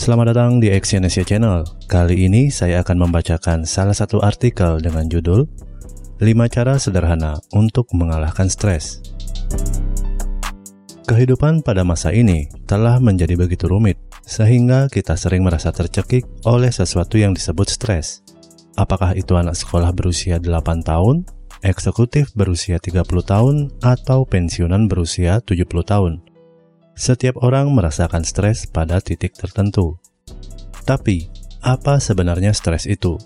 [0.00, 1.60] Selamat datang di Exyonesia Channel.
[1.84, 5.44] Kali ini saya akan membacakan salah satu artikel dengan judul
[6.16, 9.04] 5 cara sederhana untuk mengalahkan stres.
[11.04, 17.20] Kehidupan pada masa ini telah menjadi begitu rumit, sehingga kita sering merasa tercekik oleh sesuatu
[17.20, 18.24] yang disebut stres.
[18.80, 21.28] Apakah itu anak sekolah berusia 8 tahun,
[21.60, 26.29] eksekutif berusia 30 tahun, atau pensiunan berusia 70 tahun?
[27.00, 29.96] Setiap orang merasakan stres pada titik tertentu.
[30.84, 31.32] Tapi,
[31.64, 33.16] apa sebenarnya stres itu?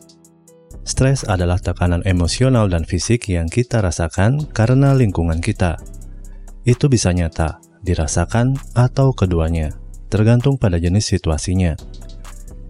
[0.86, 5.82] Stres adalah tekanan emosional dan fisik yang kita rasakan karena lingkungan kita.
[6.62, 9.74] Itu bisa nyata, dirasakan, atau keduanya,
[10.06, 11.74] tergantung pada jenis situasinya.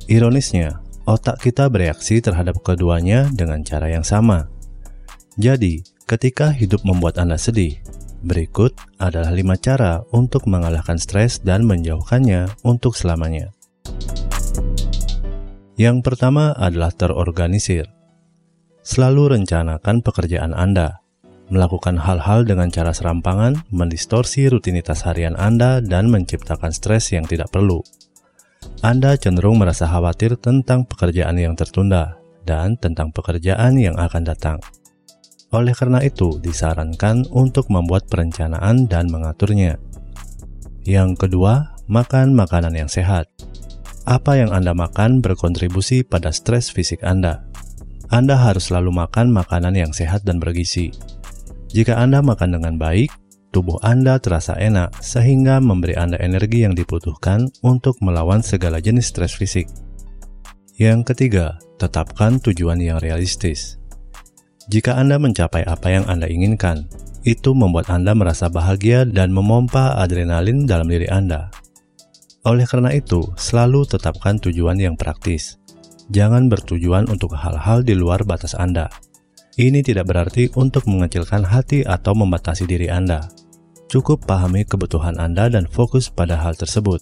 [0.08, 4.48] Ironisnya, otak kita bereaksi terhadap keduanya dengan cara yang sama.
[5.36, 7.76] Jadi, ketika hidup membuat Anda sedih,
[8.24, 13.52] Berikut adalah lima cara untuk mengalahkan stres dan menjauhkannya untuk selamanya.
[15.76, 17.84] Yang pertama adalah terorganisir.
[18.80, 21.04] Selalu rencanakan pekerjaan Anda.
[21.52, 27.84] Melakukan hal-hal dengan cara serampangan, mendistorsi rutinitas harian Anda, dan menciptakan stres yang tidak perlu.
[28.80, 32.16] Anda cenderung merasa khawatir tentang pekerjaan yang tertunda
[32.48, 34.64] dan tentang pekerjaan yang akan datang.
[35.54, 39.78] Oleh karena itu, disarankan untuk membuat perencanaan dan mengaturnya.
[40.82, 43.30] Yang kedua, makan makanan yang sehat.
[44.02, 47.46] Apa yang Anda makan berkontribusi pada stres fisik Anda.
[48.10, 50.90] Anda harus selalu makan makanan yang sehat dan bergizi.
[51.70, 53.14] Jika Anda makan dengan baik,
[53.54, 59.38] tubuh Anda terasa enak sehingga memberi Anda energi yang dibutuhkan untuk melawan segala jenis stres
[59.38, 59.70] fisik.
[60.74, 63.78] Yang ketiga, tetapkan tujuan yang realistis.
[64.64, 66.88] Jika Anda mencapai apa yang Anda inginkan,
[67.24, 71.52] itu membuat Anda merasa bahagia dan memompa adrenalin dalam diri Anda.
[72.44, 75.56] Oleh karena itu, selalu tetapkan tujuan yang praktis.
[76.12, 78.92] Jangan bertujuan untuk hal-hal di luar batas Anda.
[79.56, 83.24] Ini tidak berarti untuk mengecilkan hati atau membatasi diri Anda.
[83.88, 87.00] Cukup pahami kebutuhan Anda dan fokus pada hal tersebut.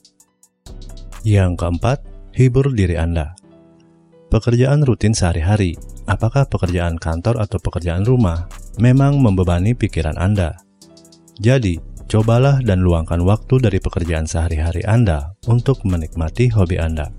[1.27, 1.99] Yang keempat,
[2.35, 3.35] hibur diri Anda.
[4.33, 5.77] Pekerjaan rutin sehari-hari
[6.09, 8.49] apakah pekerjaan kantor atau pekerjaan rumah
[8.81, 10.57] memang membebani pikiran Anda.
[11.37, 11.77] Jadi,
[12.09, 17.13] cobalah dan luangkan waktu dari pekerjaan sehari-hari Anda untuk menikmati hobi Anda.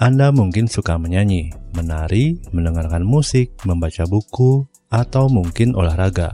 [0.00, 6.32] Anda mungkin suka menyanyi, menari, mendengarkan musik, membaca buku, atau mungkin olahraga.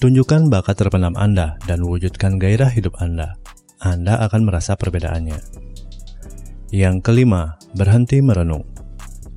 [0.00, 3.36] Tunjukkan bakat terpendam Anda dan wujudkan gairah hidup Anda.
[3.76, 5.36] Anda akan merasa perbedaannya.
[6.72, 8.75] Yang kelima, berhenti merenung.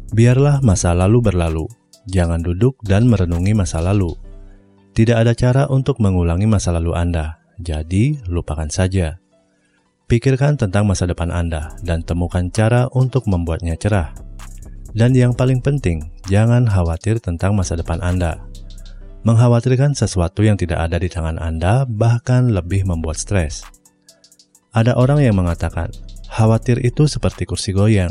[0.10, 1.70] Biarlah masa lalu berlalu,
[2.10, 4.18] jangan duduk dan merenungi masa lalu.
[4.98, 9.22] Tidak ada cara untuk mengulangi masa lalu Anda, jadi lupakan saja.
[10.10, 14.18] Pikirkan tentang masa depan Anda dan temukan cara untuk membuatnya cerah.
[14.98, 18.42] Dan yang paling penting, jangan khawatir tentang masa depan Anda.
[19.22, 23.62] Mengkhawatirkan sesuatu yang tidak ada di tangan Anda bahkan lebih membuat stres.
[24.74, 25.94] Ada orang yang mengatakan,
[26.34, 28.10] khawatir itu seperti kursi goyang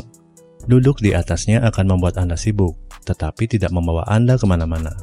[0.69, 4.93] Duduk di atasnya akan membuat Anda sibuk, tetapi tidak membawa Anda ke mana-mana.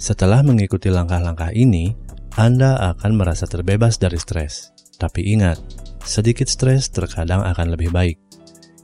[0.00, 1.92] Setelah mengikuti langkah-langkah ini,
[2.40, 4.72] Anda akan merasa terbebas dari stres.
[4.96, 5.60] Tapi ingat,
[6.08, 8.16] sedikit stres terkadang akan lebih baik.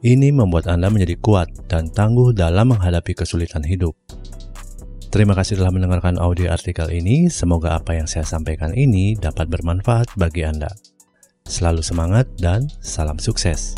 [0.04, 3.96] Ini membuat Anda menjadi kuat dan tangguh dalam menghadapi kesulitan hidup.
[5.08, 7.32] Terima kasih telah mendengarkan audio artikel ini.
[7.32, 10.68] Semoga apa yang saya sampaikan ini dapat bermanfaat bagi Anda.
[11.48, 13.72] Selalu semangat dan salam sukses.